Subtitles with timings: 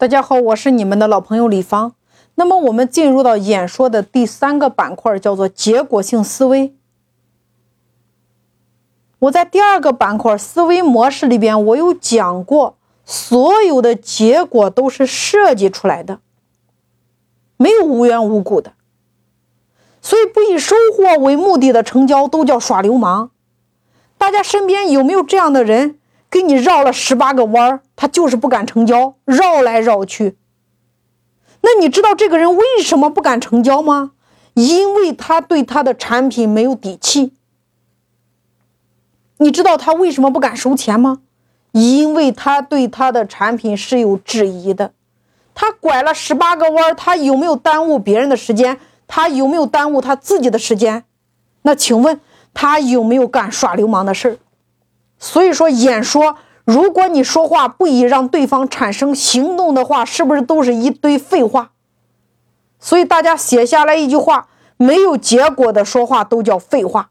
[0.00, 1.92] 大家好，我是你们的老朋友李芳。
[2.36, 6.74] 那么我们进入到演说的第三个板块，叫做结果性思维。
[9.18, 16.20] 我在第二个板块思维模式里边，我有讲过，所有的结果都是设计出来的，
[17.58, 18.72] 没有无缘无故的。
[20.00, 23.32] 所以不以收获为目的的成交都叫耍流氓。
[24.16, 25.99] 大家身边有没有这样的人？
[26.30, 30.36] 给你绕了十八个弯儿，他就是不敢成交，绕来绕去。
[31.62, 34.12] 那你知道这个人为什么不敢成交吗？
[34.54, 37.32] 因为他对他的产品没有底气。
[39.38, 41.20] 你知道他为什么不敢收钱吗？
[41.72, 44.92] 因为他对他的产品是有质疑的。
[45.54, 48.78] 他拐了十八个弯儿，他有没有耽误别人的时间？
[49.06, 51.04] 他有没有耽误他自己的时间？
[51.62, 52.20] 那请问
[52.54, 54.36] 他有没有干耍流氓的事儿？
[55.20, 61.70] 所以说，演说，如果你说话不以让对方产生行动的话，是不是都是一堆废话？
[62.80, 67.10] 所以大家写下来一句话：没有结果的说话都叫废话，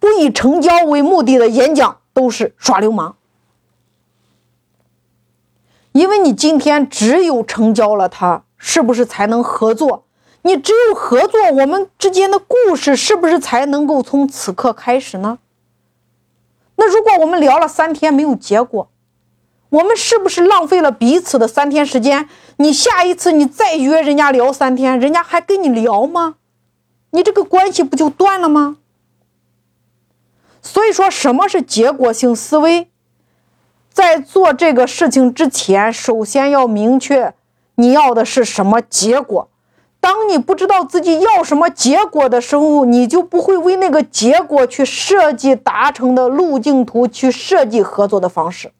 [0.00, 3.14] 不以成交为目的的演讲都是耍流氓。
[5.92, 10.04] 因为你今天只有成交了，他是不是才能合作？
[10.42, 15.38] 你只有合作，我们之间的故事是不是才能够从此刻开始呢？
[16.80, 18.88] 那如果我们聊了三天没有结果，
[19.70, 22.28] 我们是不是浪费了彼此的三天时间？
[22.58, 26.36] 你下一次你再约人家聊三天，人家还跟你聊吗？
[27.10, 28.76] 你这个关系不就断了吗？
[30.62, 32.88] 所以说，什么是结果性思维？
[33.92, 37.34] 在做这个事情之前，首先要明确
[37.74, 39.50] 你要的是什么结果。
[40.00, 48.72] 当你不知道自己要什么结果的时候，你就不会为那个结果去设计达成的路径图，去设计合作的方式。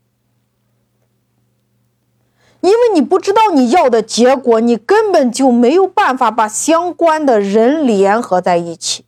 [2.61, 9.05] 因为你不知道你要的结果，你根本就没有办法把相关的人联合在一起，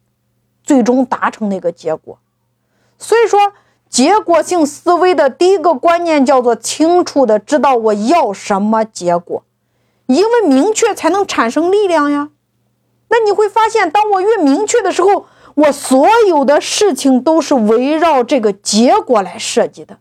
[0.63, 2.19] 最终达成那个结果。
[2.99, 3.53] 所以说，
[3.89, 9.43] 结果性思维的第一个观念叫做清楚的知道我要什么结果。
[10.15, 12.31] 因为明确才能产生力量呀，
[13.09, 19.99] 那你会发现，当我越明确的时候，我所有的事情都是围绕这个结果来设计的。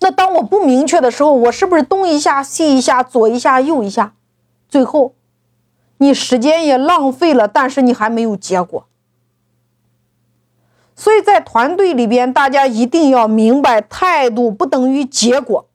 [0.00, 4.14] 那当我不明确的时候，我是不是东一下西一下，左一下右一下，
[4.68, 5.14] 最后
[5.98, 8.86] 你时间也浪费了，但是你还没有结果。
[10.94, 15.66] 所以在团队里边，大家一定要明白，态度不等于结果。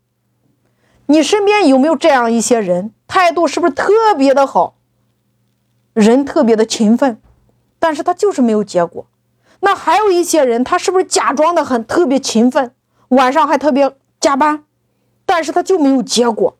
[1.11, 4.75] 你身边有没有这样一些人，态度是不是特别的好，
[5.93, 7.19] 人特别的勤奋，
[7.79, 9.07] 但是他就是没有结果。
[9.61, 12.71] 那还有一些人，他是不是假装的很特别勤奋，
[13.07, 14.65] 晚上还特别加班，
[15.25, 16.55] 但是他就没有结果。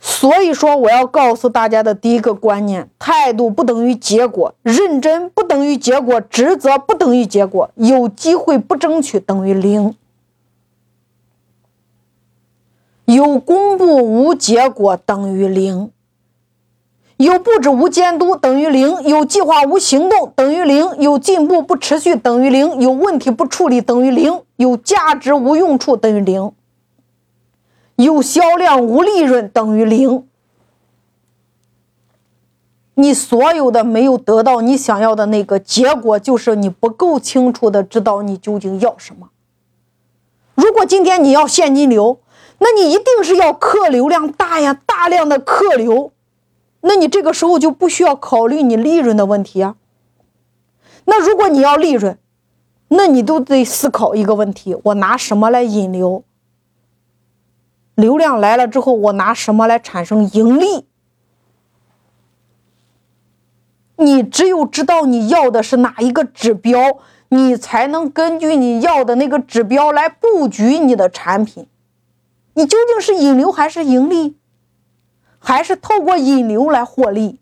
[0.00, 9.94] 所以说，我要告诉大家的第一个观念：态度不等于结果，认真不等于结果，职责不等于结果，有机会不争取等于零。
[13.08, 15.90] 有公布无结果等于零，
[17.16, 26.52] 有布置无监督等于零，有计划无行动等于零，有进步不持续等于零，有问题不处理等于零，有价值无用处等于零，
[27.96, 30.28] 有销量无利润等于零。
[32.92, 39.30] 你所有的没有得到你想要的那个结果，就是你不够清楚的知道你究竟要什么。
[40.54, 42.20] 如果今天你要现金流。
[42.58, 46.12] 那你一定是要客流量大呀，大量的客流，
[46.80, 49.76] 那你这个时候就不需要考虑你利润的问题啊。
[51.04, 52.18] 那如果你要利润，
[52.88, 56.24] 那你都得思考一个问题：我拿什么来引流？
[57.94, 60.86] 流量来了之后，我拿什么来产生盈利？
[63.96, 66.98] 你只有知道你要的是哪一个指标，
[67.30, 71.66] 你才能根据你要的那个指标来布局你的产品。
[72.58, 74.36] 你究竟是引流还是盈利，
[75.38, 77.38] 还是透过引流来获利？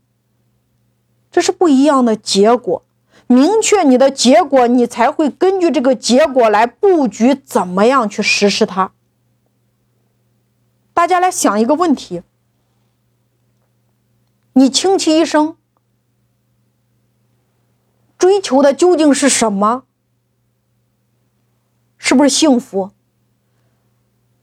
[1.30, 2.84] 这是不一样的结果。
[3.26, 8.92] 明确你的结果，你才会根据这个结果来布局，怎么样去实施它？
[10.92, 12.20] 大家来想一个问题：
[14.52, 15.56] 你倾其一生
[18.18, 19.84] 追求的究竟是什么？
[21.96, 22.90] 是不是幸福？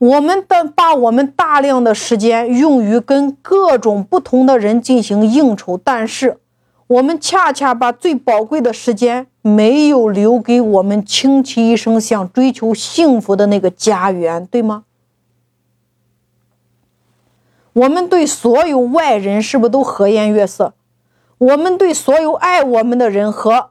[0.04, 6.38] 我们的把我们大量的时间用于跟各种不同的人进行应酬，但是
[6.86, 14.84] 我们恰恰把最宝贵的时间没有留给我们倾其一生想追求幸福的那个家园，对吗？
[17.72, 20.74] 我们对所有外人是不是都和颜悦色？
[21.38, 23.70] 我们对所有爱我们的人和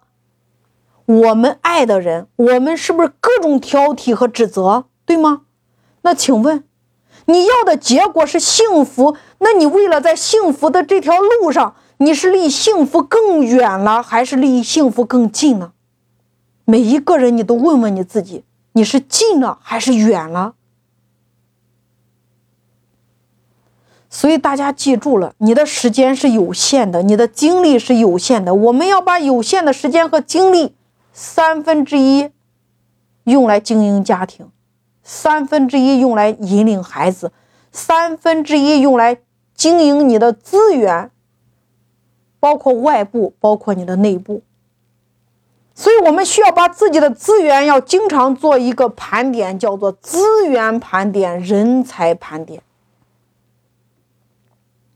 [1.05, 4.85] 我们爱的人，我们是不是各种挑剔和指责？
[5.05, 5.43] 对吗？
[6.03, 6.63] 那请问，
[7.25, 9.17] 你要的结果是幸福？
[9.39, 15.73] 那你为了在幸福的这条路上，你是离幸福更远了，还是离幸福更近呢？
[16.65, 20.55] 每一个人，你都问问你自己，你是近了还是远了？
[24.09, 28.53] 所以大家记住了，你的时间是有限的，你的精力是有限的。
[28.53, 30.75] 我们要把有限的时间和精力
[31.11, 32.29] 三分之一
[33.23, 34.49] 用来经营家庭，
[35.03, 37.31] 三分之一用来引领孩子，
[37.71, 39.17] 三分之一用来
[39.53, 41.11] 经营你的资源，
[42.39, 44.41] 包括外部，包括你的内部。
[45.75, 52.61] 所以我们需要把自己的资源要经常做一个盘点，叫做资源盘点、人才盘点。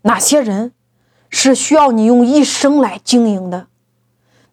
[0.04, 0.72] 哪些人
[1.30, 3.68] 是需要你用一生来经营的？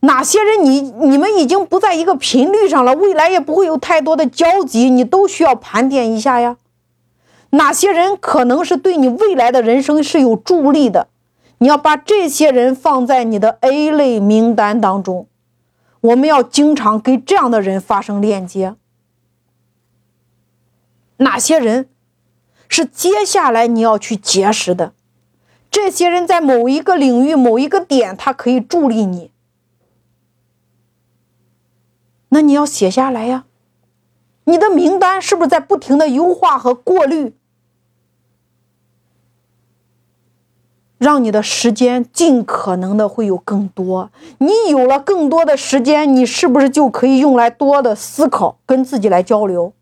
[0.04, 6.56] 哪些人你你们已经不在一个频率上了，未来也不会有太多的交集，你都需要盘点一下呀。
[7.50, 11.08] 哪些人可能是对你未来的人生是有助力的？
[11.58, 15.26] 你要把这些人放在你的 A 类名单当中。
[16.00, 18.74] 我们要经常跟这样的人发生链接。
[21.18, 21.88] 哪些人
[22.68, 24.92] 是接下来你要去结识的？
[25.70, 29.30] 这些人在某一个领域、某一个点，他可以助力你。
[32.34, 33.44] 那你要写下来呀，
[34.46, 37.32] 你的名单是不是在不停的优化和过滤，
[40.98, 44.10] 让你的时间尽可能的会有更多？
[44.38, 49.72] 你有了更多的时间，你是不是就可以用来多的思考，跟自己来交流？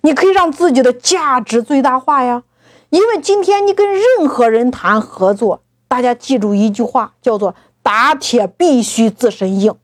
[0.00, 2.44] 你可以让自己的价值最大化呀。
[2.88, 9.74] 因为今天你跟任何人谈合作，大家记住一句话，叫做“打铁必须自身硬”。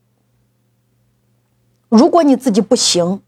[1.89, 3.23] 如果你自己不行，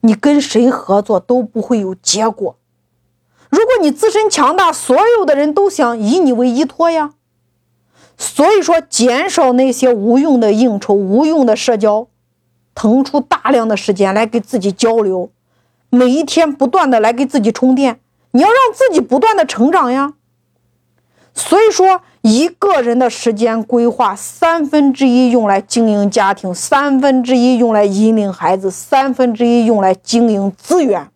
[0.00, 2.56] 你跟谁合作都不会有结果。
[3.50, 7.14] 如果你自身强大，所有的人都想以你为依托呀。
[8.16, 12.08] 所以说，减少那些无用的应酬、无用的社交，
[12.74, 15.30] 腾出大量的时间来给自己交流。
[15.90, 18.00] 每一天不断的来给自己充电，
[18.32, 20.14] 你要让自己不断的成长呀。
[21.32, 31.08] 所以说，一个人的时间规划三分之一用来经营家庭，三分之一用来引领孩子，三分之一用来经营资源。